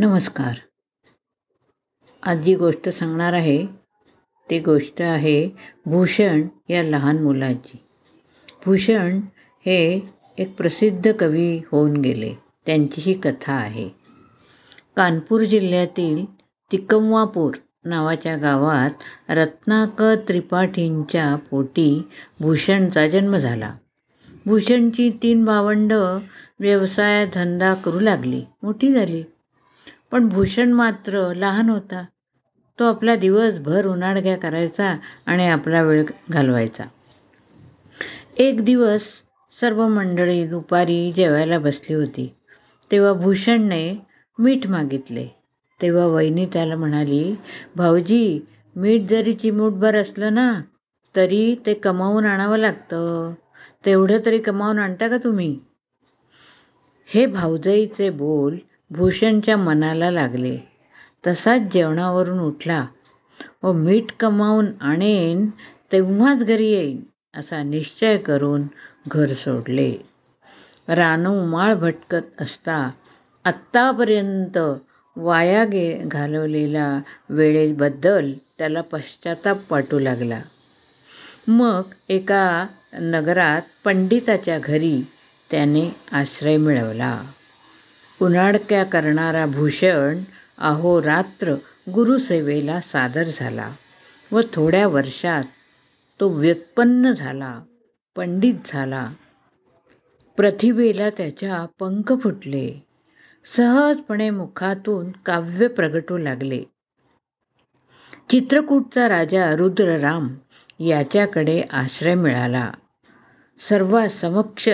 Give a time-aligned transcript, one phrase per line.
[0.00, 0.52] नमस्कार.
[2.22, 3.66] आज जी गोष्ट सांगणार आहे
[4.50, 5.50] ती गोष्ट आहे
[5.86, 7.78] भूषण या लहान मुलाची.
[8.66, 9.20] भूषण
[9.66, 10.00] हे
[10.38, 12.34] एक प्रसिद्ध कवी होऊन गेले.
[12.66, 13.88] त्यांची ही कथा आहे.
[14.96, 16.26] कानपूर जिल्ह्यातील
[16.72, 17.54] तिकमवापूर
[17.84, 18.90] नावाच्या गावात
[19.28, 22.02] रत्नाकर त्रिपाठींच्या पोटी
[22.40, 23.74] भूषणचा जन्म झाला.
[24.46, 26.18] भूषणची तीन भावंडं
[26.60, 28.44] व्यवसाय धंदा करू लागली.
[28.62, 29.22] मोठी झाली.
[30.12, 32.04] पण भूषण मात्र लहान होता.
[32.78, 36.84] तो आपला दिवसभर उन्हाळघ्या करायचा आणि आपला वेळ घालवायचा.
[38.38, 39.02] एक दिवस
[39.60, 42.34] सर्व मंडळी दुपारी जेवायला बसली होती.
[42.90, 43.94] तेव्हा भूषणने
[44.38, 45.28] मीठ मागितले.
[45.82, 47.36] तेव्हा वहिनी त्याला म्हणाली
[47.76, 48.40] भाऊजी
[48.76, 50.60] मीठ जरी चिमूटभर असलं ना
[51.16, 53.34] तरी ते कमावून आणावं लागतं.
[53.86, 55.58] तेवढं तरी कमावून आणता का तुम्ही?
[57.06, 58.56] हे भाऊजाईचे बोल
[58.90, 60.58] भूषणच्या मनाला लागले.
[61.26, 62.86] तसाच जेवणावरून उठला
[63.62, 65.48] व मीठ कमावून आणेन
[65.92, 67.00] तेव्हाच घरी येईन
[67.34, 68.62] असा निश्चय करून
[69.08, 69.94] घर सोडले.
[70.88, 72.90] रानू माळ भटकत असता
[73.44, 74.58] आत्तापर्यंत
[75.16, 80.40] वाया गे घालवलेला वेळेबद्दल त्याला पश्चाताप वाटू लागला.
[81.48, 85.02] मग एका नगरात पंडिताच्या घरी
[85.50, 87.22] त्याने आश्रय मिळवला.
[88.22, 90.18] उन्हाडक्या करणारा भूषण
[90.58, 91.54] अहोरात्र
[91.94, 93.72] गुरुसेवेला सादर झाला
[94.32, 95.42] व थोड्या वर्षात
[96.20, 97.62] तो व्युत्पन्न झाला
[98.16, 99.10] पंडित झाला.
[100.36, 102.86] प्रतिभेला त्याच्या पंख फुटले.
[103.56, 106.62] सहजपणे मुखातून काव्य प्रगटू लागले.
[108.30, 110.34] चित्रकूटचा राजा रुद्रराम
[110.80, 112.72] याच्याकडे आश्रय मिळाला.
[113.68, 114.68] सर्वासमक्ष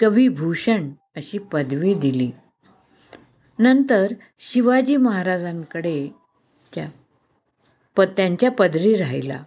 [0.00, 2.30] कविभूषण अशी पदवी दिली.
[3.58, 6.08] नंतर शिवाजी महाराजांकडे
[6.74, 6.88] त्या
[7.96, 9.42] प त्यांच्या पदरी राहिला.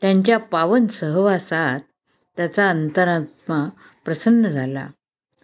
[0.00, 1.80] त्यांच्या पावन सहवासात
[2.36, 3.68] त्याचा अंतरात्मा
[4.04, 4.88] प्रसन्न झाला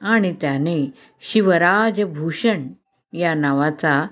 [0.01, 0.91] आणि त्याने
[1.21, 2.69] शिवराजभूषण
[3.13, 4.07] या नावाचा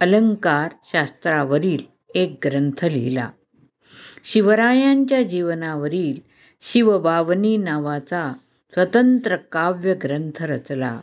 [0.00, 1.84] अलंकार शास्त्रावरील
[2.14, 3.30] एक ग्रंथ लिहिला.
[4.24, 6.20] शिवरायांच्या जीवनावरील
[6.62, 8.32] शिवबावनी नावाचा
[8.74, 11.00] स्वतंत्र काव्य ग्रंथ रचला.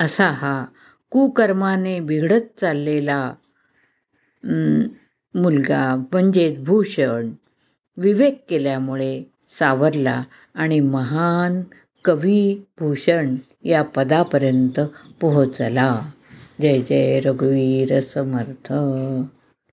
[0.00, 0.64] असा हा
[1.12, 3.32] कुकर्माने बिघडत चाललेला
[5.34, 7.30] मुलगा म्हणजेच भूषण
[7.96, 9.22] विवेक केल्यामुळे
[9.58, 10.22] सावरला
[10.54, 11.60] आणि महान
[12.04, 13.34] कवी भूषण
[13.64, 14.80] या पदापर्यंत
[15.20, 15.90] पोहोचला.
[16.62, 18.72] जय जय रघुवीर समर्थ.